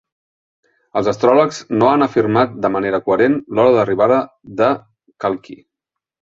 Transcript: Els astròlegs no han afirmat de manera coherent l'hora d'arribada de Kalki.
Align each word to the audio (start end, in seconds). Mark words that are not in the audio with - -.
Els 1.01 1.09
astròlegs 1.11 1.59
no 1.83 1.89
han 1.91 2.07
afirmat 2.07 2.57
de 2.65 2.73
manera 2.77 3.01
coherent 3.11 3.39
l'hora 3.55 3.77
d'arribada 3.79 4.21
de 4.65 4.75
Kalki. 5.27 5.63